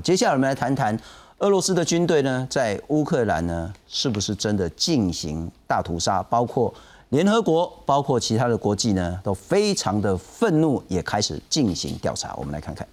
[0.00, 0.98] 接下来我们来谈谈
[1.38, 6.22] 俄罗斯的军队呢，在乌克兰呢，是不是真的进行大屠杀？
[6.24, 6.72] 包括
[7.10, 12.34] 联合国，包括其他的国际呢，都非常的愤怒，也开始进行调查。
[12.36, 12.86] 我们来看看。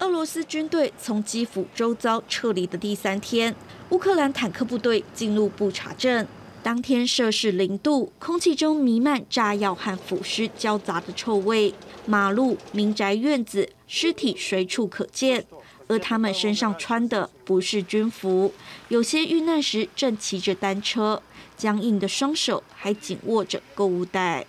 [0.00, 3.54] 俄罗斯军队从基辅周遭撤离的第三天，
[3.90, 6.26] 乌克兰坦克部队进入布查镇。
[6.62, 11.72] 当天摄氏零度，空气中弥漫炸药和腐尸交杂的臭味，
[12.04, 15.44] 马路、民宅院子，尸体随处可见。
[15.90, 18.52] 而他们身上穿的不是军服，
[18.88, 21.22] 有些遇难时正骑着单车，
[21.56, 24.46] 僵硬的双手还紧握着购物袋。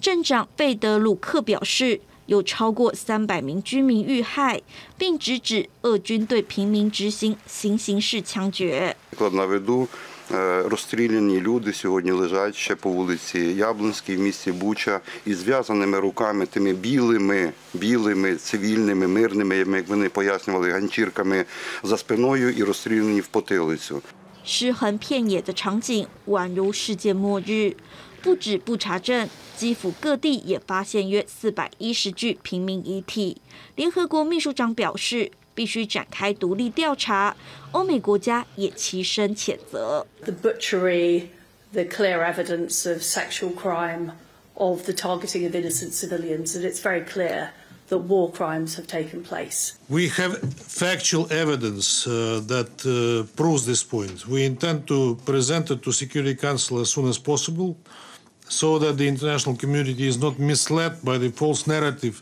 [0.00, 4.62] 镇长贝德鲁克表示，有超过三百名居民遇害，
[4.96, 8.96] 并直指俄军对平民执行行刑式枪决。
[10.65, 17.51] розстріляні люди сьогодні лежать ще по вулиці Яблонській в місті Буча із зв'язаними руками тими білими,
[17.73, 21.45] білими цивільними, мирними, як вони пояснювали, ганчірками
[21.83, 24.01] за спиною і розстріляні в потилицю.
[24.45, 27.75] 尸横遍野的场景宛如世界末日。
[28.21, 33.41] 不止布查镇，基辅各地也发现约四百一十具平民遗体。
[33.75, 37.35] 联合国秘书长表示， 必须展开独立调查。
[37.71, 40.05] 欧美国家也齐声谴责。
[40.23, 41.27] The butchery,
[41.73, 44.11] the clear evidence of sexual crime,
[44.55, 47.49] of the targeting of innocent civilians, and it's very clear
[47.89, 49.73] that war crimes have taken place.
[49.89, 50.37] We have
[50.83, 54.27] factual evidence uh, that uh, proves this point.
[54.27, 57.77] We intend to present it to Security Council as soon as possible
[58.47, 62.21] so that the international community is not misled by the false narrative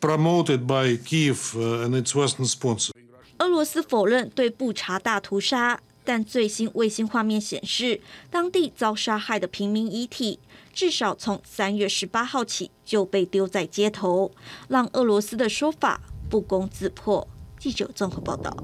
[0.00, 2.90] promoted by Kiev uh, and its Western sponsors.
[3.38, 10.40] 俄罗斯否认对布查大屠杀，但最新卫星画面显示，当地遭杀害的平民遗体
[10.72, 14.32] 至少从三月十八号起就被丢在街头，
[14.68, 17.26] 让俄罗斯的说法不攻自破。
[17.58, 18.56] 记者综合报道。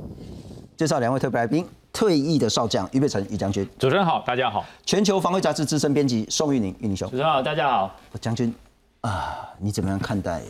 [0.77, 3.69] 介绍两位特别来宾：退役的少将俞北辰俞将军。
[3.79, 4.64] 主持人好，大家好。
[4.85, 7.08] 全球防卫杂志资深编辑宋玉宁玉宁兄。
[7.11, 7.95] 主持人好，大家好。
[8.20, 8.53] 将军
[9.03, 10.42] 啊，你怎么样看待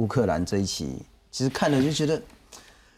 [0.00, 0.96] 乌克兰这一期？
[1.30, 2.20] 其实看了就觉得，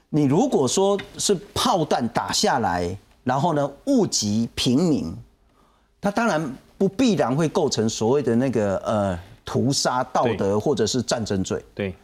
[0.08, 5.14] 你如果说是炮弹打下来，然后呢误及平民，
[6.00, 6.56] 他当然。
[6.78, 11.64] 不必然会构成所谓的那个呃屠杀道德或者是战争罪。
[11.76, 11.94] 对。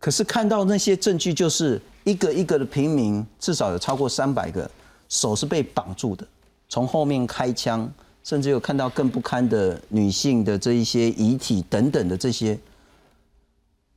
[0.00, 4.68] 可是看到那些证据，就是一个一个的平民，至少有超过三百个
[5.08, 6.26] 手是被绑住的，
[6.68, 7.88] 从后面开枪，
[8.24, 12.58] 甚至有看到更不堪的女性的这一些遗体等等的这些，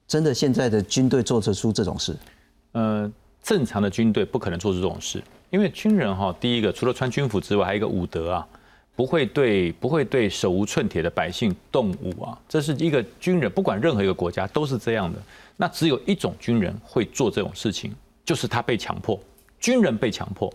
[0.09, 2.14] 真的现在的军队做得出这种事？
[2.74, 3.09] 呃，
[3.42, 8.46] 正常的军队不可能做出这种事，因为军人哈，第一个除了穿军服之外，还有一个武德啊。
[8.96, 12.38] 不会对不会对手无寸铁的百姓动武啊！
[12.50, 15.18] 这是一个军人，不管任何一个国家都是这样的。
[15.56, 19.18] 那只有一种军人会做这种事情，就是他被强迫。
[19.58, 20.53] 军人被强迫，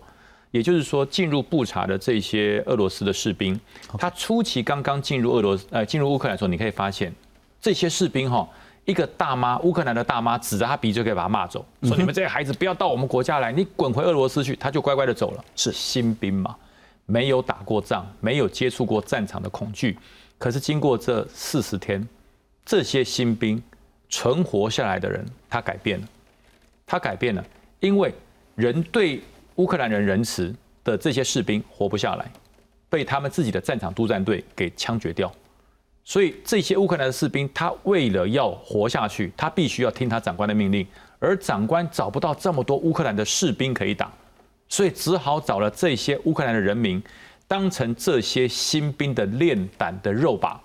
[0.51, 3.59] 也就是说，进入布查的这些俄罗斯的士兵，
[3.97, 7.11] 他初期刚刚进入俄罗斯呃进入乌克兰的时候，你可以发现
[7.59, 8.47] 这些士兵哈，
[8.85, 15.43] 一个大妈乌克兰的大妈指着他鼻子就可以把他骂走，说你们这些孩子不要到我们国家来，你滚回俄罗斯去，他就乖乖的走了。
[15.55, 15.71] 是。
[15.71, 16.55] 新兵嘛？
[17.07, 19.97] 没有打过仗，没有接触过战场的恐惧，
[20.37, 22.07] 可是经过这四十天，
[22.65, 23.61] 这些新兵
[24.09, 26.07] 存活下来的人，他改变了，
[26.85, 27.45] 他改变了，
[27.79, 28.13] 因为
[28.55, 29.21] 人对
[29.55, 30.51] 乌克兰人仁慈
[30.83, 32.31] 的这些士兵活不下来，
[32.89, 35.31] 被他们自己的战场督战队给枪决掉，
[36.07, 40.85] 所以这些乌克兰的士兵，他为了要活下去，他必须要听他长官的命令，
[41.17, 44.13] 而长官找不到这么多乌克兰的士兵可以打。
[44.69, 47.01] 所以只好找了这些乌克兰的人民，
[47.47, 50.55] 当成这些新兵的练胆的肉靶。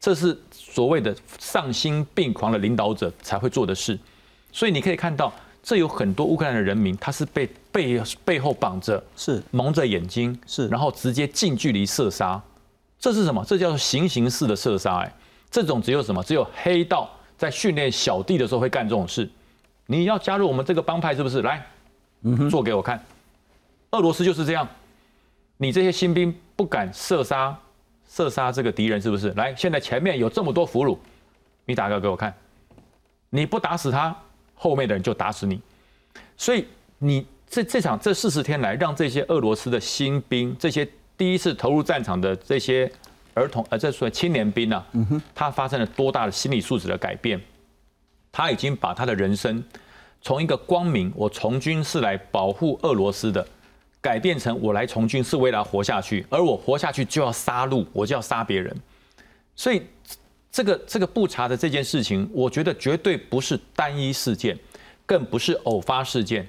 [0.00, 3.98] 这是所谓的丧心病狂的领导者才会做的事。
[4.52, 12.42] 所以你可以看到，这有很多乌克兰的人民，他是被背背后绑着，是蒙着眼睛，是然后直接近距离射杀。
[13.04, 13.44] 这是什么？
[13.44, 15.00] 这叫做行刑式的射杀。
[15.00, 15.14] 哎，
[15.50, 16.24] 这种只有什么？
[16.24, 19.28] 只有黑道在训练小弟的时候会干这种事。
[19.84, 21.42] 你要加入我们这个帮派是不是？
[21.42, 21.62] 来。
[22.50, 23.04] 做给我看，
[23.90, 24.66] 俄罗斯就是这样。
[25.58, 27.54] 你这些新兵不敢射杀
[28.08, 29.30] 射杀这个敌人，是不是？
[29.32, 30.96] 来，现在前面有这么多俘虏，
[31.66, 32.34] 你打个给我看。
[33.28, 34.16] 你不打死他，
[34.54, 35.60] 后面的人就打死你。
[36.38, 36.66] 所以
[36.96, 42.90] 你这这场这四十天来，让这些俄罗斯的新兵，这些第一次投入战场的这些
[43.34, 44.86] 儿童，呃，这所谓青年兵啊，
[45.34, 47.40] 他发生了多大的心理素质的改变？
[48.32, 49.62] 他已经把他的人生。
[50.20, 53.46] 从一个光明，我从军是来保护俄罗斯的，
[54.00, 58.74] 改变成我来从军是为了活下去，而我活下去就要杀戮，我就要杀别人。
[59.54, 59.82] 所以
[60.50, 64.58] 这个这个布查的这件事情，我觉得绝对不是单一事件，
[65.04, 66.48] 更不是偶发事件，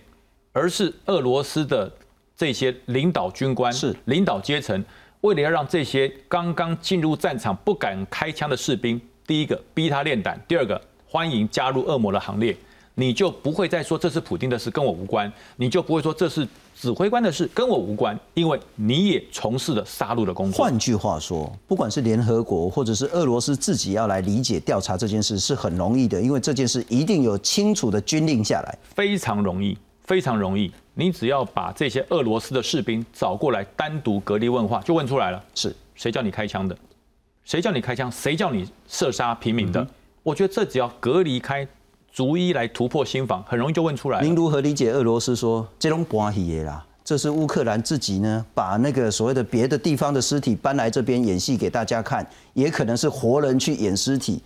[0.53, 1.91] 而是俄罗斯的
[2.37, 4.83] 这些领导军官、是领导阶层，
[5.21, 12.55] 为了要让这些刚刚进入战场不敢开枪的士兵，第一个逼他练胆，第二个欢迎加入恶魔的行列，
[12.93, 16.45] 你就不会再说这是普京的事，跟我无关，你就不会说这是
[16.75, 20.63] 指挥官的事，跟我无关，因为你也从事了杀戮的工作。
[20.63, 28.77] 换句话说，不管是联合国或者是俄罗斯自己要来理解调查这件事是很容易的，因为这件事一定有清楚的军令下来。
[28.93, 30.71] 非常容易，非常容易。
[30.93, 35.43] 你只要把这些俄罗斯的士兵找过来，单独隔离问话，就问出来了。
[35.53, 36.75] 是谁叫你开枪的？
[37.43, 38.11] 谁叫你开枪？
[38.11, 39.85] 谁叫你射杀平民的？
[40.23, 41.67] 我觉得这只要隔离开，
[42.11, 44.25] 逐一来突破心防，很容易就问出来了。
[44.25, 46.83] 您如何理解俄罗斯说这种关系的啦？
[47.03, 54.41] 这是乌克兰自己呢，把那个所谓的别的地方的尸体搬来这边演戏给大家看，也可能是活人去演尸体。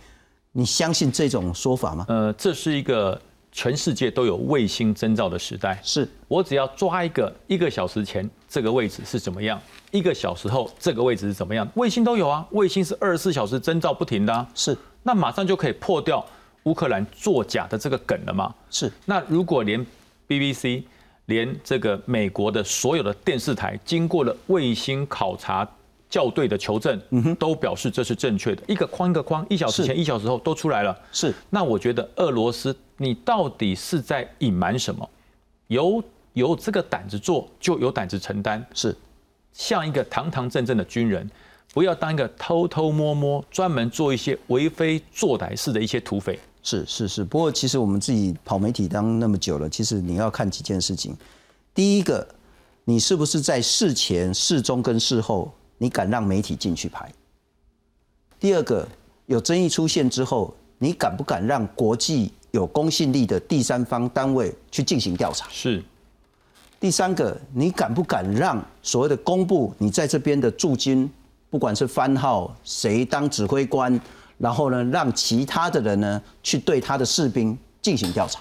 [0.52, 2.04] 你相信这种说法吗？
[2.08, 3.18] 呃，这是一个
[3.52, 5.80] 全世界都有卫星征兆的时代。
[5.82, 9.60] 是我只要抓一个一个小时前这个位置是怎么样，
[9.90, 16.24] 一个小时后这个位置是怎么样，卫星都有啊，卫星是二十四小时征兆不停的、啊，是那马上就可以破掉
[16.64, 18.54] 乌克兰作假的这个梗了吗。
[18.70, 19.84] 是，那如果连
[20.28, 20.82] BBC、
[21.26, 25.66] 连这个美国的所有的电视台经过了卫星考察
[26.10, 27.00] 校对的求证，
[27.38, 30.98] 都表示这是正确的，一个框一个框，一小时前、一小时后都出来了。
[31.12, 35.08] 是那我觉得俄罗斯，你到底是在隐瞒什么？
[35.68, 36.02] 有
[36.32, 38.64] 有这个胆子做，就有胆子承担。
[38.74, 38.94] 是
[39.52, 41.30] 像一个堂堂正正的军人，
[41.72, 46.38] 不要当一个偷偷摸摸、专门做一些为非作歹式的一些土匪。
[46.62, 51.16] 是是是，不过其实我们自己跑媒体当那么久了，其实你要看几件事情。
[51.72, 52.26] 第一个，
[52.84, 55.50] 你是不是在事前、事中跟事后，
[55.82, 57.10] 你敢让媒体进去拍？
[58.38, 58.86] 第二个，
[59.24, 65.48] 有争议出现之后，你敢不敢让国际有公信力的第三方单位去进行调查？
[65.50, 65.82] 是
[66.78, 71.10] 第三个，你敢不敢让所谓的公布你在这边的驻军，
[71.48, 73.98] 不管是番号谁当指挥官，
[74.36, 78.38] 然后呢，让其他的人呢去对他的士兵进行调查？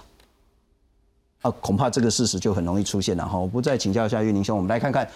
[1.42, 3.40] 啊，恐怕这个事实就很容易出现了哈。
[3.40, 5.10] 我不再请教一下岳宁兄，我们来看看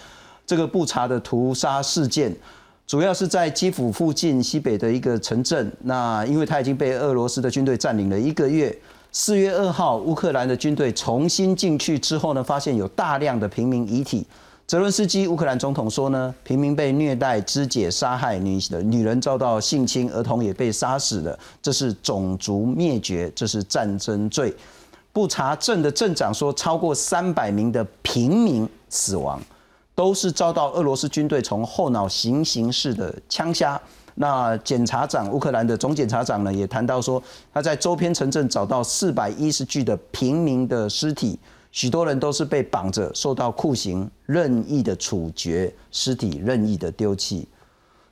[0.46, 2.34] 这个布查的屠杀事件，
[2.86, 5.72] 主要是在基辅附近西北的一个城镇。
[5.82, 8.76] 那因为它已经被俄罗斯的军队占领了一个月。
[9.16, 14.26] 四月二号，乌克兰的军队重新进去之后呢，发现有大量的平民遗体。
[14.66, 24.52] 泽伦斯基乌克兰总统说呢，平民被虐待、肢解、杀害，女女人遭到性侵，儿童也被杀死了，这是种族灭绝，这是战争罪。
[25.12, 29.40] 布查镇的镇长说，超过三百名的平民死亡，
[29.94, 33.80] 都是遭到俄罗斯军队从后脑行刑式的枪杀。
[34.16, 37.20] 那检察长乌克兰的总检察长呢，也谈到说，
[37.52, 41.36] 他在周边城镇找到四百一十具的平民的尸体，
[41.72, 47.48] 许多人都是被绑着，受到酷刑、任意的处决，尸体任意的丢弃。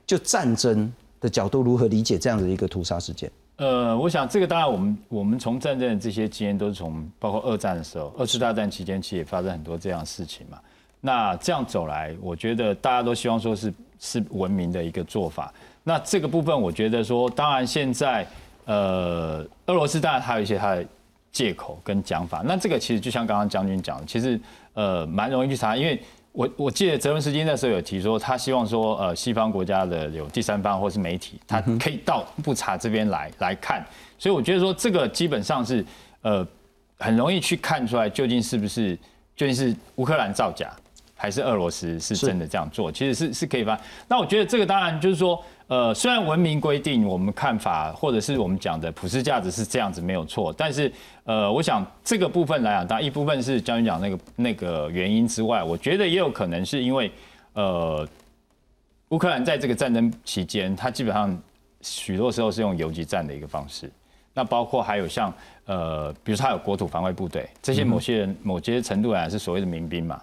[0.05, 0.91] 就战争
[1.21, 3.31] 的角度，如何理解这样的一个屠杀事件？
[3.55, 10.59] 呃，我想这个当然，我们我们从战争的这些经验都是从包括二战的时候，二次大战期间其实也发生很多这样的事情嘛。
[11.05, 15.53] 那这样走来，我觉得大家都希望说是是文明的一个做法。
[15.83, 18.25] 那这个部分，我觉得说，当然现在
[18.63, 20.85] 呃，俄罗斯当然还有一些它的
[21.29, 22.41] 借口跟讲法。
[22.45, 24.39] 那这个其实就像刚刚将军讲，其实
[24.75, 33.85] 呃蛮容易去查，因为我我记得泽伦斯基那时候有提说，他希望说呃西方国家的有第三方或是媒体，他可以到布查这边来来看。
[34.17, 35.85] 所以我觉得说这个基本上是
[36.21, 36.47] 呃
[36.97, 38.95] 很容易去看出来究竟是不是
[39.35, 40.71] 究竟是乌克兰造假。
[41.23, 43.79] 还是俄罗斯是真的这样做，其实是是可以发。
[44.09, 50.91] 那我觉得这个当然就是说，呃，虽然文明规定我们看法或者是我们讲的普世价值是这样子没有错，但是
[51.23, 57.09] 呃，我想这个部分来讲，当然一部分是将军讲那个那个原因之外，我觉得也有可能是因为
[57.53, 58.05] 呃，
[59.07, 61.41] 乌克兰在这个战争期间，它基本上
[61.79, 63.89] 许多时候是用游击战的一个方式。
[64.33, 70.21] 那包括还有像呃，比如说它有国土防卫部队，这些某些人某些程度来讲是所谓的民兵嘛。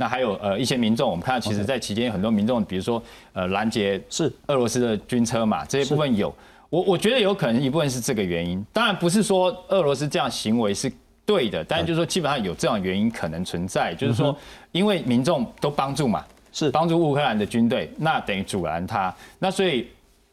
[0.00, 3.00] 那还有呃一些民众，我们看到其实在期间有很多民众，比如说
[3.34, 4.32] 呃拦截是。
[4.46, 6.34] 俄罗斯的军车嘛，这些部分有，
[6.70, 10.90] 我我觉得有可能一部分是这个原因，当然不是说俄罗斯这样行为是
[11.26, 14.34] 对的，但是就是说基本上有这样原因可能存在，就是说
[14.72, 16.70] 因为民众都帮助嘛，是。
[16.70, 19.86] 帮助乌克兰的军队，那等于阻拦他，那所以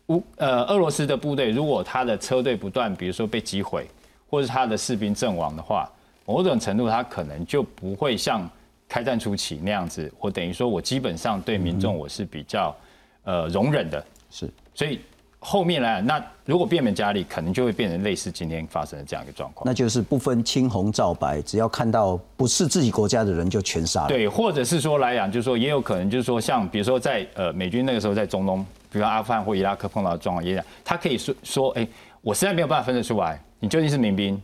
[0.05, 3.85] 乌呃俄罗斯的部队如果他的车队不断，比如说被击毁，
[4.29, 5.91] 或是他的士兵阵亡的话，
[6.25, 8.49] 某种程度他可能就不会像。
[8.87, 12.75] 开战初期那样子，我等于说我基本上对民众我是比较
[13.23, 14.99] 呃容忍的，是，所以
[15.39, 19.65] 后面来，那如果变本加厉，可能就会变成类似今天发生的这样一个状况。
[19.65, 24.07] 那就是不分青红皂白，只要看到不是自己国家的人就全杀了。
[24.07, 31.87] 对，或者是说来讲，就是说也有可能就是说，像比如说在呃美军那个时候在中东，比如阿富汗或伊拉克碰到的状况也一样，他可以说说，哎，
[32.21, 34.41] 我实在没有办法分得出来，你究竟是民兵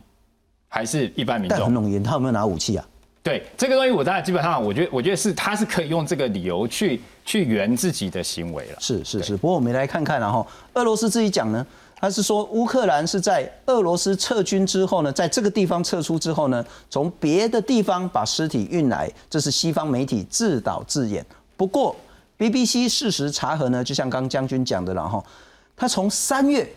[0.68, 1.58] 还是一般民众？
[1.58, 2.86] 但很容易，他有没有拿武器啊？
[3.24, 8.76] 对这个东西，我当然基本上，我觉得，我觉得是他是可以用这个理由去去圆自己的行为了。
[8.78, 11.66] 是是是，不过我们来看看，然后俄罗斯自己讲呢，
[11.96, 21.24] 他是说乌克兰是在俄罗斯撤军之后呢，在这个地方撤出之后呢，从别的地方把尸体运来，这是西方媒体自导自演。
[21.56, 21.96] 不过
[22.38, 25.24] BBC 事实查核呢，就像刚将军讲的，然后
[25.74, 26.70] 他从三月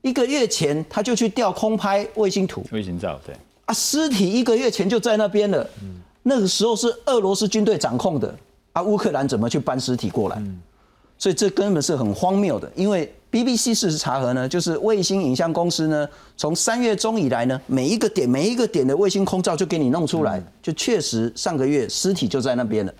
[0.00, 3.36] 一个月前他就去调空拍卫星图、卫星照，对。
[3.66, 5.66] 啊，尸体一个月前就在那边了，
[6.22, 8.34] 那个时候是俄罗斯军队掌控的，
[8.72, 10.42] 啊，乌克兰怎么去搬尸体过来？
[11.16, 12.70] 所以这根本是很荒谬的。
[12.74, 16.06] 因为 BBC 事实查核呢，就是卫星影像公司呢，
[16.36, 22.92] 从三月中以来呢，每一个点每一个点的卫星空照就给你弄出来，就确实上个月尸体就在那边了。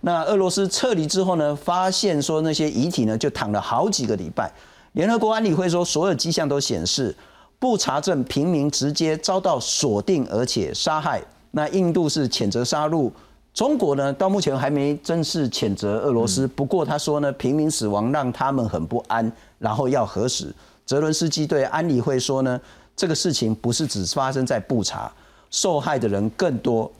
[0.00, 4.50] 那俄罗斯撤离之后呢，发现说那些遗体呢就躺了好几个礼拜。
[4.92, 7.14] 联合国安理会说，所有迹象都显示。
[7.62, 13.08] 不查证平民直接遭到锁定而且杀害，那印度是谴责杀戮，
[13.54, 16.44] 中国呢到目前还没正式谴责俄罗斯。
[16.44, 20.52] 不过他说呢，平民死亡让他们很不安，然后要核实。
[20.84, 22.60] 泽伦斯基对安理会说呢，
[22.96, 25.12] 这个事情不是只发生在布查，
[25.48, 26.90] 受害的人更多。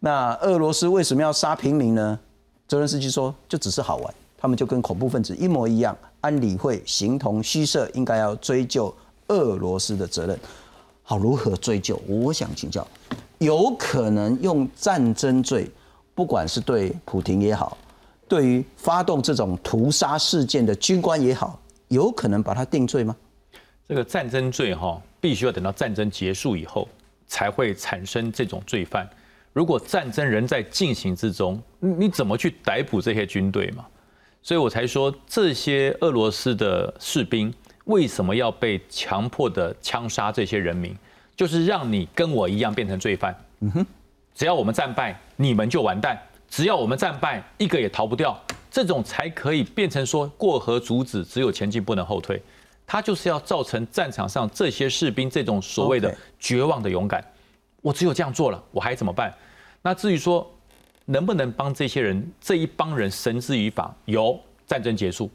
[0.00, 2.18] 那俄罗斯为什么要杀平民呢？
[2.68, 5.96] 泽伦斯基说，就只是好玩，他们就跟恐怖分子一模一样。
[6.20, 8.94] 安理会形同虚设，应该要追究。
[9.30, 10.38] 俄罗斯的责任，
[11.02, 12.00] 好如何追究？
[12.06, 12.86] 我想请教，
[13.38, 15.70] 有可能用战争罪，
[16.14, 17.78] 不管是对普廷也好，
[18.28, 23.16] 对于发动这种屠杀事件的军官也好，有可能把他定罪吗？
[23.88, 26.88] 这个战争罪哈，必须要等到战争结束以后
[27.26, 29.08] 才会产生这种罪犯。
[29.52, 33.86] 如果战争仍在进行之中，你怎么去逮捕这些军队嘛？
[34.42, 37.52] 所以我才说这些俄罗斯的士兵。
[37.84, 40.96] 为什么要被强迫的枪杀这些人民？
[41.36, 43.34] 就是让你跟我一样变成罪犯。
[43.60, 43.86] 嗯哼，
[44.34, 46.14] 只要我们战败，你们就完蛋；
[46.48, 48.38] 只要我们战败，一个也逃不掉。
[48.70, 52.40] 这种才可以变成说过河卒子，只有前进不能后退。
[52.86, 57.24] 他就是要造成战场上这些士兵这种所谓的绝望的勇敢。
[57.82, 59.32] 我只有这样做了，我还怎么办？
[59.80, 60.48] 那至于说
[61.06, 63.94] 能不能帮这些人这一帮人绳之以法？
[64.04, 65.30] 有战争结束。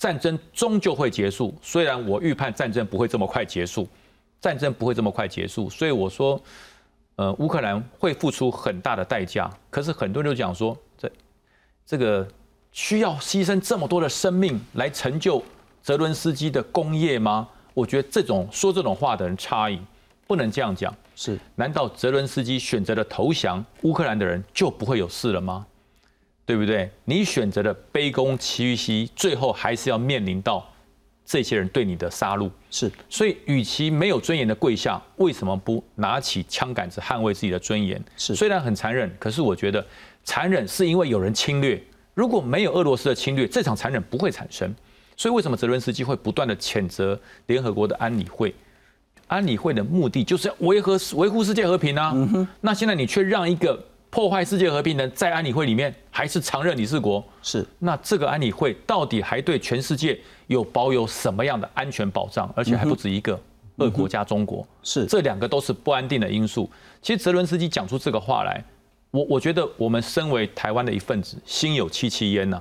[0.00, 3.86] 战争终究会结束，虽然我预判战争不会这么快结束，
[4.40, 6.40] 战争不会这么快结束，所以我说，
[7.16, 9.50] 呃，乌克兰会付出很大的代价。
[9.68, 11.12] 可是很多人就讲说，这
[11.84, 12.26] 这个
[12.72, 15.44] 需要牺牲这么多的生命来成就
[15.82, 17.46] 泽伦斯基的工业吗？
[17.74, 19.78] 我觉得这种说这种话的人差异
[20.26, 20.96] 不能这样讲。
[21.14, 25.66] 是，难道泽伦斯基选择了投降，乌克兰的人就不会有事了吗？
[26.50, 26.90] 对不对？
[27.04, 30.68] 你选择的卑躬屈膝，最后还是要面临到
[31.24, 32.50] 这些人对你的杀戮。
[32.72, 38.02] 是，所以与其没有尊严的跪下，为什么不拿起枪杆子捍卫自己的尊严？
[38.16, 39.86] 是，虽然很残忍，可是我觉得
[40.24, 41.80] 残忍是因为有人侵略。
[42.14, 44.74] 如果没有俄罗斯的侵略，这场残忍不会产生。
[45.16, 47.16] 所以为什么泽伦斯基会不断的谴责
[47.46, 48.52] 联合国的安理会？
[49.28, 52.12] 安理会的目的就是要维和维护世界和平啊。
[52.60, 53.80] 那现在你却让一个。
[54.10, 62.52] 破坏世界和平的在安理会里面还是常任理事国，是那这个安理会到底还对全世界有保有什么样的安全保障？
[62.56, 63.40] 而且还不止一个，
[63.76, 66.68] 俄国加中国，是这两个都是不安定的因素。
[67.00, 68.62] 其实泽伦斯基讲出这个话来，
[69.12, 72.60] 我我觉得我们身为台湾的一份子，心有戚戚焉呐。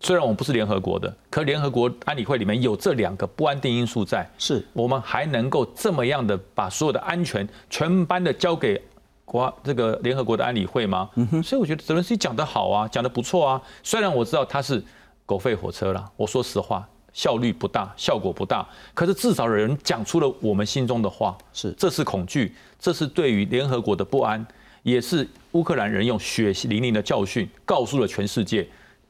[0.00, 8.80] 虽然我们不是联合国的，可联合国安理会里面有这两个不安定因素在，是我们还能够这么样的把所有的安全全班的交给。
[9.28, 11.10] 国这个联合国的安理会吗？
[11.44, 13.60] 所以我觉得泽伦斯基讲得好啊，讲得不错啊。
[13.82, 14.82] 虽然我知道他是
[15.26, 18.66] 狗吠火车了，我说实话，效率不大，效果不大。
[18.94, 24.44] 可是至少有人讲出了我们心中的话，是，这是恐惧，这是对于联合国的不安，
[24.82, 28.66] 也是乌克兰人用血淋淋的教训告诉了全世界，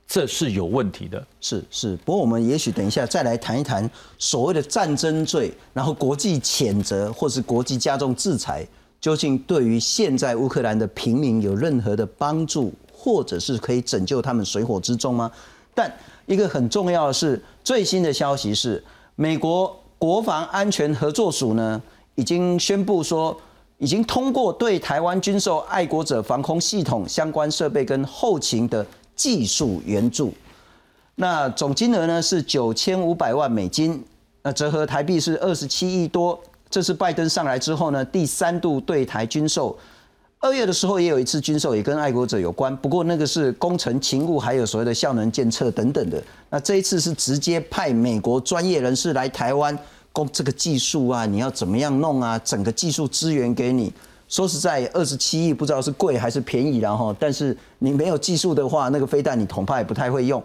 [0.07, 1.25] 这是有问题的。
[1.41, 8.67] 是是，不过我们也许等一下再来谈一谈所谓的战争罪，然后国际谴责或是国际加重制裁。
[9.01, 15.31] 究竟对于现在乌克兰的平民有任何的帮助，或者是可以拯救他们水火之中吗？
[15.75, 15.93] 但
[16.27, 18.83] 一个很重要的是，最新的消息是，
[19.15, 21.81] 美国国防安全合作署呢
[22.17, 23.37] 已经宣布说，
[23.79, 30.35] 已经通过对台湾军售爱国者防空系统相关设备跟后勤的技术援助，
[31.15, 34.05] 那总金额呢是九千五百万美金。
[34.43, 36.39] 那折合台币是二十七亿多。
[36.71, 39.77] 这是拜登上来之后呢，第三度对台军售。
[40.41, 46.23] 二月的时候也有一次军售，也跟爱国者有关，不过那个是工程勤务，还有所谓的效能监测等等的。
[46.49, 49.77] 那这一次是直接派美国专业人士来台湾，
[50.13, 52.39] 供这个技术啊，你要怎么样弄啊？
[52.45, 53.93] 整个技术资源给你。
[54.29, 60.41] 说实在，二十七亿不知道是贵还是便宜，然后，但是你没有技术的话，那个飞弹你恐怕也不太会用。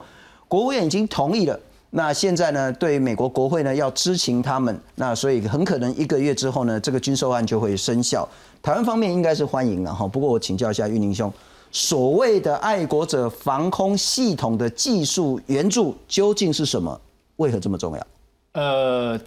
[0.48, 1.60] 国务院已经同意了。
[1.96, 2.74] 那现在呢？
[2.74, 8.28] 对美国国会呢要知情他们，那所以很可能一个月之后呢，这个军售案就会生效。
[8.64, 10.08] 台湾方面应该是欢迎了哈。
[10.08, 11.32] 不过我请教一下玉宁兄，
[11.72, 17.00] 所谓的爱国者防空系统的技术援助究竟是什么？
[17.36, 18.08] 为何这么重要？
[18.54, 19.20] 呃，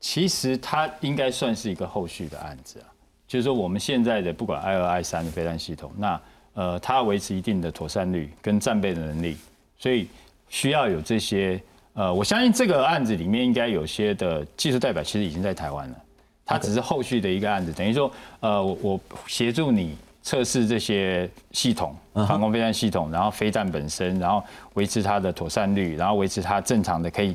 [0.00, 2.88] 其实它应该算是一个后续的案子啊，
[3.28, 6.18] 就是说我们现在的不管 I 二 I 三的飞弹系统，那
[6.54, 9.36] 呃它维持一定的妥善率跟战备的能力，
[9.78, 10.08] 所以
[10.48, 11.60] 需要有这些。
[11.96, 15.96] 呃，我相信这个案子里面应该有些的技术代表其实已经在台湾了，
[16.44, 27.34] 他只是后续的一个案子，等于说，呃，我协助你测试这些系统，航空飞弹系统，然后飞弹本身，然后维持它的妥善率，然后维持它正常的可以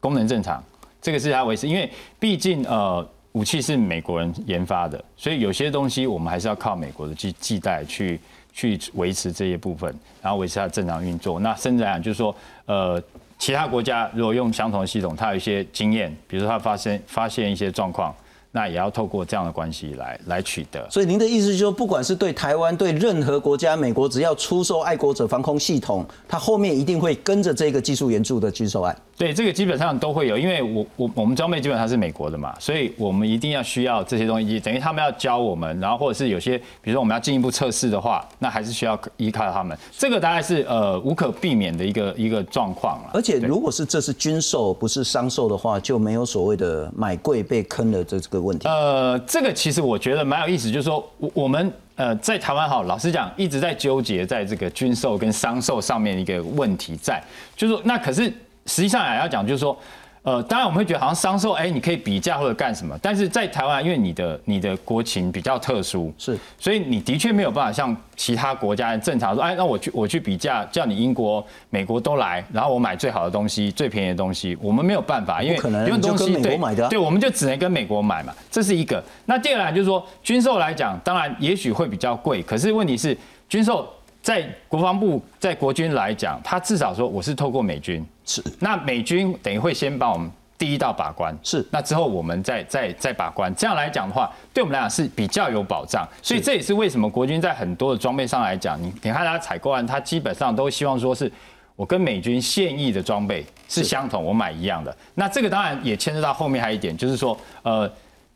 [0.00, 0.60] 功能正常，
[1.00, 8.18] 这个是它维持，因为毕竟呃武器是美国人研发的，所以有些东西我们还是要靠美国的去替代去
[8.52, 11.38] 去维持这些部分，然后维持它正常运作。
[11.38, 12.34] 那甚至来讲就是说，
[12.66, 13.00] 呃。
[13.42, 18.14] 其他国家如果用相同的系统，它有一些经验，比如说它发生发现一些状况。
[18.54, 20.86] 那也要透过这样的关系来来取得。
[20.90, 28.94] 所以您的意思就是说，不管是对台湾、对任何国家，美国只要出售爱国者防空系统，它后面一定会跟着这个技术援助的军售案。
[29.22, 39.78] 对，这个基本上都会有，因为我我我们装备基本上是美国的嘛，所以我们一定要需要这些东西，等于他们要教我们，然后或者是有些，比如说我们要进一步测试的话，那还是需要依靠他们。
[39.96, 43.10] 这个大概是呃无可避免的一个一个状况了。
[43.14, 48.42] 而且如果是这是军售不是商售的话，就没有所谓的买贵被坑的这这个。
[48.42, 57.22] 问题呃，这个其实我觉得蛮有意思，就是说我我们呃在台湾哈，老实讲一直在纠结在这个军售跟商售上面一个问题在，
[57.56, 58.32] 就是说那可是
[58.66, 59.76] 实际上也要讲，就是说。
[60.24, 76.56] 呃，当然我们会觉得好像商售，哎，你可以比价或者干什么，但是在台湾，因为你的你的国情比较特殊，是，所以你的确没有办法像其他国家正常说，哎，那我去我去比价，叫你英国、美国都来，然后我买最好的东西、最便宜的东西，我们没有办法，因为因为东西对
[76.88, 79.02] 对，我们就只能跟美国买嘛，这是一个。
[79.26, 83.92] 那第二来就是说，军售来讲，当然也许会比较贵，可是问题是军售。
[84.22, 96.08] 在国防部，在国军来讲，他至少说我是透过美军，是那美军等于会先帮我们第一道把关，是那之后我们再再再把关，这样来讲的话，对我们来讲是比较有保障。
[96.22, 101.30] 所以这也是为什么国军在很多的装备上来讲，你你看他采购案，他基本上都希望说是
[101.74, 104.96] 我跟美军现役的装备是相同，我买一样的。
[105.16, 107.92] 那这个当然也牵涉到后面还有一点，就是说呃，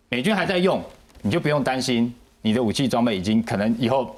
[0.08, 0.82] 美军还在用，
[1.22, 4.12] 你就不用担心你的武器装备已经可能以后。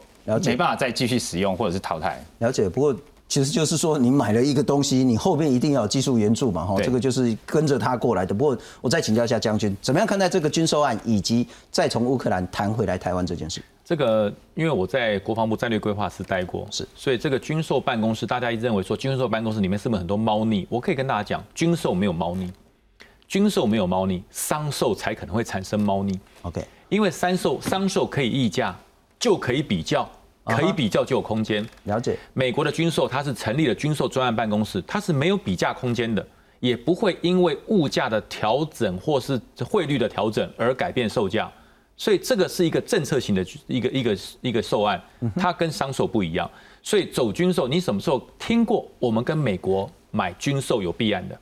[0.44, 2.22] 没办法再继续使用或者是淘汰。
[2.38, 2.94] 了解，不过
[3.28, 8.34] 其实就是说，你买了一个东西，你后面一定要有技术援助嘛，哈，这个就是跟着他过来的。
[8.34, 13.62] 不过我再请教一下将军，怎么样看待这个军售案，以及再从乌克兰谈回来台湾这件事？
[13.84, 20.66] 这个，因为我在国防部战略规划室待过，是，所以这个军售办公室，大家一直认为说军售办公室里面是不是很多猫腻？
[20.70, 22.50] 我可以跟大家讲，军售没有猫腻，
[23.26, 26.18] 军售没有猫腻，商售才可能会产生猫腻。
[26.42, 28.74] OK，因为商售商售可以议价，
[29.18, 30.08] 就可以比较。
[30.48, 31.66] 可以比较就有空间。
[31.84, 36.26] 了解，美国的军售，它是成立了军售专案办公室，它是没有比价空间的，
[36.60, 41.50] 也不会因为物价的调整或是汇率的调整而改变售价。
[41.96, 45.02] 所以这个是一个政策型的一个一个一个售案，
[45.36, 46.48] 它跟商售不一样。
[46.82, 51.38] 所以走军售，你什么时候听过我们跟美国买军售有弊案的？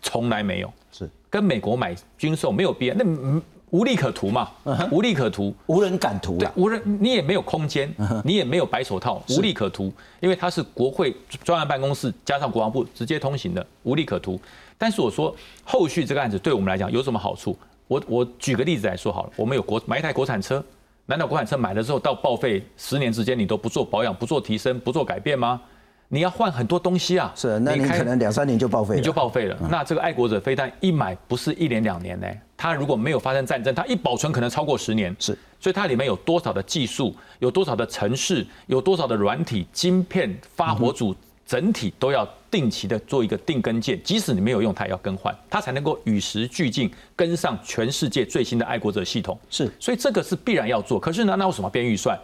[0.00, 0.72] 从来没有。
[0.92, 3.42] 是跟美国买军售没有弊案，那。
[3.70, 4.48] 无利可图嘛，
[4.90, 6.38] 无利可图，无人敢图。
[6.38, 7.92] 对，无人你也没有空间，
[8.24, 9.92] 你也没有白手套，无利可图。
[10.20, 14.40] 因为它是国会专案办公室加上国防部直接通行的，无利可图。
[14.78, 17.56] 但是我说后续这个案子对我们来讲有什么好处？
[17.88, 20.64] 我我举个例子来说好了，我们有国买一台国产车，
[21.06, 25.60] 难道国产车买了之后到报废十年之间你都不做保养、不做提升、不做改变吗？
[26.08, 29.58] 你要换很多东西啊，是，那你可能两三年就报废，你就报废了。
[29.68, 32.26] 那这个爱国者飞弹一买不是一年两年呢？
[32.56, 35.14] 它如果没有发生战争，它一保存可能超过十年。
[35.18, 41.14] 是，所以它里面有多少的技术，有多少的城市，有多少的软体晶片发火组，
[41.46, 49.38] 整体都要定期的做一个定根件，即使你没有用，它也要更换，它才能够与时俱进，跟上全世界最新的爱国者系统。
[49.50, 50.98] 是，所以这个是必然要做。
[50.98, 52.18] 可是呢，那为什么编预算？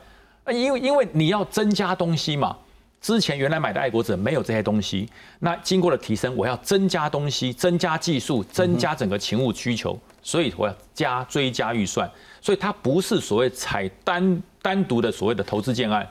[0.51, 2.57] 因为因为你要增加东西嘛。
[3.01, 5.09] 之前原来买的爱国者没有这些东西，
[5.40, 16.08] 那经过了提升，我要增加东西，增加技术，增加整个勤务需求，所以我要加追加预算，所以它不是所谓采单单独的所谓的投资建案，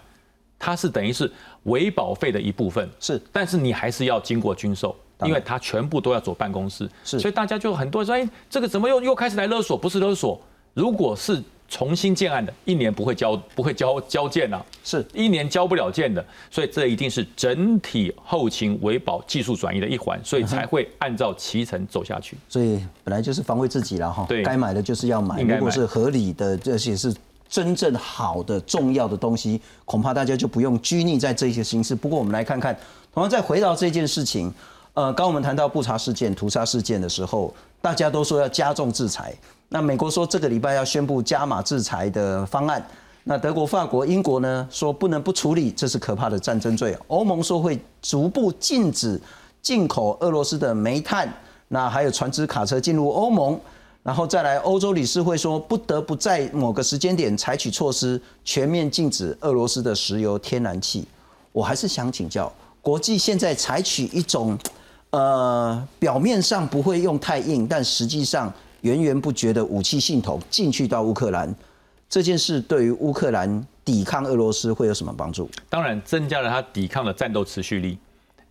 [0.60, 1.32] 它是等于是
[1.64, 7.20] 维保费的一部分，是，但是你还是要经过军售，因为它全部都要走办公室，是。
[7.20, 9.78] 所以大家就很多人说，哎，这个怎么又又开始来勒索？
[9.78, 10.42] 不是勒索，
[10.74, 11.42] 如果是
[11.72, 15.04] 重新建案的，一年不会交不会交交件啊，是。
[15.14, 22.36] 一年交不了件的，所以这一定是整体后勤维保技术转移的一环，所以才会按照脐程走下去。
[22.50, 24.44] 所以本来就是防卫自己了哈，对。
[24.44, 27.16] 该买的就是要买如果是合理的，这些是
[27.48, 31.96] 真正好的重要的东西，恐怕大家就不用拘泥在这些形式。
[31.96, 32.78] 不过我们来看看，
[33.14, 34.54] 同样再回到这件事情，
[35.02, 39.34] 呃，刚我们谈到布查事件、屠杀事件的时候，大家都说要加重制裁，
[39.70, 42.86] 那美国说这个礼拜要宣布加码制裁的方案。
[43.24, 46.96] 那德国、法国、英国呢说不能不处理，这是可怕的战争罪。
[47.08, 49.20] 欧盟说会逐步禁止
[49.60, 51.28] 进口俄罗斯的煤炭，
[51.70, 53.60] 那还有船只、卡车进入欧盟，
[54.04, 61.08] 然后再来欧洲理事会说不得不在某个时间点采取措施，全面禁止俄罗斯的石油、天然气。
[61.52, 64.56] 我还是想请教，国际现在采取一种，
[65.12, 71.54] 呃，表面上不会用太硬，但实际上源源不绝的武器系统进去到乌克兰，
[72.10, 75.50] 这件事对于乌克兰抵抗俄罗斯会有什么帮助？
[75.70, 77.98] 当然增加了他抵抗的战斗持续力，因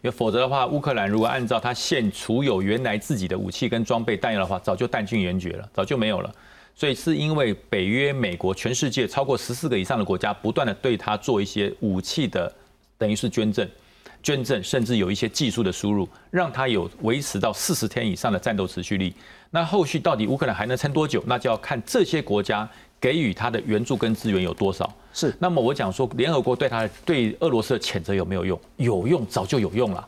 [0.02, 6.30] 为否则的话，乌克兰如果按照它现储有原来自己的武器跟装备弹药的话，早就弹尽援绝了，早就没有了。
[6.74, 12.52] 所以是因为北约、美国、全世界超过十四个以上的国家不断的对它做一些武器的，
[12.98, 13.66] 等于是捐赠。
[14.22, 19.14] 捐赠，甚至有一些技术的输入，让它有维持到四十天以上的战斗持续力。
[19.50, 21.22] 那后续到底乌克兰还能撑多久？
[21.26, 22.68] 那就要看这些国家
[23.00, 24.92] 给予它的援助跟资源有多少。
[25.12, 25.34] 是。
[25.38, 28.60] 那么我讲说，联合国对它对俄罗斯的谴责有没有用？
[28.76, 30.06] 有用，早就有用了。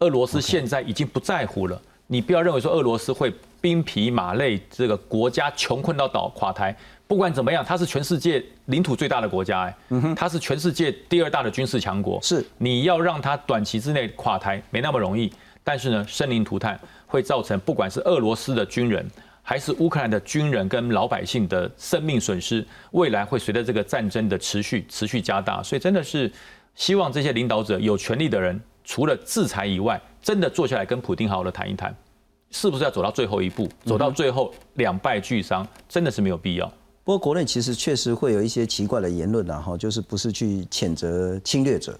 [0.00, 1.80] 俄罗斯现在已经不在乎了。
[2.08, 6.76] 你不要认为说俄罗斯会兵疲马累，这个国家穷困到倒垮台。
[7.08, 9.76] 不管怎么样，它是全世界领土最大的国家，哎，
[10.16, 12.20] 它是全世界第二大的军事强国。
[12.20, 19.08] 是，你要让它短期之内垮台没那么容易，但是呢，生灵涂炭会造成不管是俄罗斯的军人，
[19.40, 25.62] 还是乌克兰的军人跟老百姓的生命损失，未来会随着这个战争的持续持续加大。
[25.62, 26.30] 所以真的是
[26.74, 31.94] 希望这些领导者有权力的人，除了制裁以外，真的坐下来跟普京好好的谈一谈，
[32.50, 36.68] 是不是要走到最后一步，走到最后两败俱伤，真的是没有必要。
[37.06, 41.96] 不过国内其实确实会有一些奇怪的言论然后就是不是去谴责侵略者，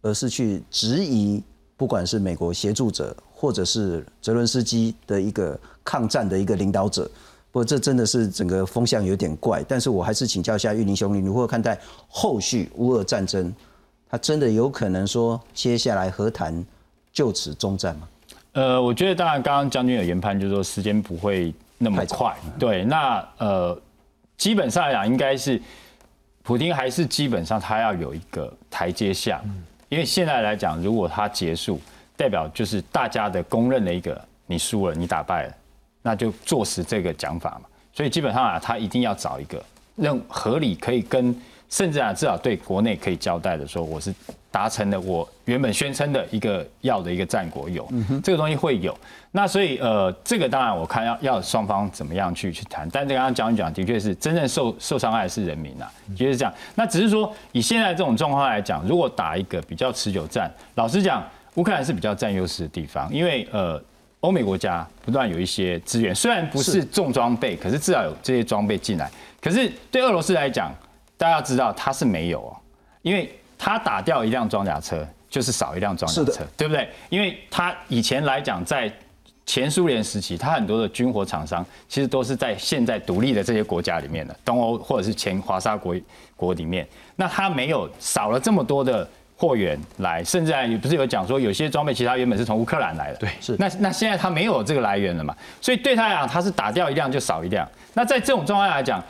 [0.00, 1.42] 而是去质疑，
[1.76, 7.02] 不管是美国协助者，或者是泽伦斯基的一个抗战的一个领导者。
[7.52, 9.62] 不过这真的是整个风向有点怪。
[9.68, 13.54] 但是我还是请教一下玉林兄，你如何看待后续乌俄战争？
[14.08, 16.64] 他真的有可能说接下来和谈
[17.12, 18.08] 就此终战吗？
[18.52, 22.34] 呃，我觉得当然，刚刚将军有研判，就是说时间不会那么快。
[22.58, 23.78] 对，那呃。
[24.40, 25.60] 基本上来讲，应该是
[26.42, 29.38] 普京还是基本上他要有一个台阶下，
[29.90, 31.78] 因为现在来讲，如果他结束，
[32.16, 35.54] 代表就是大家的公认的一个你输了，你打败了，
[36.00, 37.68] 那就坐实这个讲法嘛。
[37.92, 39.62] 所以基本上啊，他一定要找一个
[39.96, 41.38] 任合理可以跟。
[41.70, 44.12] 甚至啊，至少对国内可以交代的说，我是
[44.50, 47.88] 达成了我原本宣称的一个要的一个战果有，
[48.22, 48.96] 这个东西会有。
[49.30, 52.88] 那所以呃，这个当然我看要要双方怎么样去去谈。
[52.90, 56.52] 但这刚刚讲讲，的确是真正受受伤害的是人民呐，就是这样。
[56.74, 63.80] 那只是说以现在这种状况来讲，如果打一个比较持久战，老实讲，乌克兰是比较占优势的地方，因为呃，
[64.18, 69.08] 欧美国家不断有一些资源，虽然不是重装备，可是至少有这些装备进来。
[69.40, 70.74] 可是对俄罗斯来讲，
[71.20, 72.56] 大家知道他是没有哦，
[73.02, 76.88] 因为他打掉一辆装甲车，就是少一辆装甲车，对不对？
[77.10, 78.90] 因为他以前来讲，在
[79.44, 85.94] 前苏联时期，他很多的军火厂商其实都是在现在独立的这些国家里面的东欧或者是前华沙国
[86.36, 89.06] 国里面，那他没有少了这么多的
[89.36, 93.54] 货源来，甚至也不是有讲说有些装备其他原本是从乌克兰来的，对，是。
[93.58, 95.36] 那那现在他没有这个来源了嘛？
[95.60, 97.68] 所以对他来讲，他是打掉一辆就少一辆。
[97.92, 99.04] 那在这种状况来讲，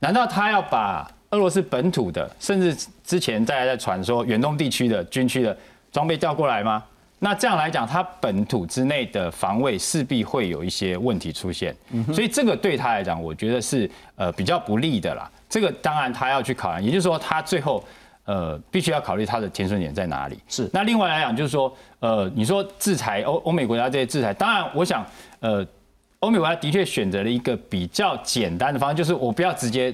[0.00, 1.10] 难道他要把？
[1.30, 5.56] 俄罗斯本土的，甚至之前大家在传说远东地区的军区的
[5.90, 6.82] 装备调过来吗？
[7.18, 11.74] 那这样来讲，它本土之内的防卫势必会有一些问题出现，
[12.12, 15.28] 所以这个对他来讲，我觉得是呃比较不利的啦。
[15.48, 17.82] 这个当然他要去考量，也就是说他最后
[18.26, 20.38] 呃必须要考虑他的停损点在哪里。
[20.46, 20.68] 是。
[20.74, 25.04] 那另外来讲，就是说呃你说制裁欧欧美国家这些制裁，当然我想
[25.40, 25.66] 呃
[26.20, 29.92] 欧美国家的确选择了一个比较简单的方式，就是我不要直接。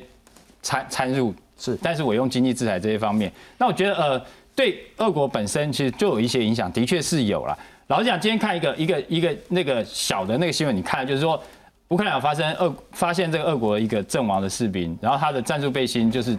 [0.63, 4.23] 参参入是，但是我用经济制裁这些方面，那我觉得呃，
[4.55, 7.57] 对俄国本身其实就有一些影响，的确是有了。
[7.89, 11.41] 老实讲，今天看一个一个一个那个小的那个新闻，你看就是说，
[11.89, 16.39] 乌克兰有发生俄发现这个俄国一个阵亡的士兵，然后他的战术背心就是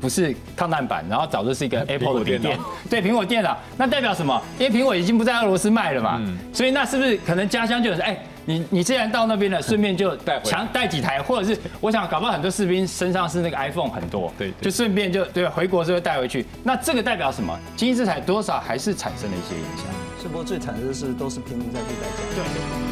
[0.00, 4.40] 不是抗弹板，然后找的是一个 Apple 的笔电，对苹果电脑，那代表什么？
[4.58, 6.22] 因为苹果已经不在俄罗斯卖了嘛，
[6.54, 8.18] 所以那是不是可能家乡就有哎？
[8.48, 16.46] 你你既然到那边了，顺便就带强带几台，或者是我想搞不好很多士兵身上是那个 iPhone 很多，对，就顺便就对回国之后带回去。
[16.64, 17.54] 那这个代表什么？
[17.76, 19.84] 经济制裁多少还是产生了一些影响。
[20.22, 22.42] 是不过最惨的是都是平民在被代价。
[22.42, 22.87] 对。